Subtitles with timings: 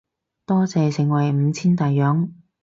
[0.47, 2.33] 多謝盛惠五千大洋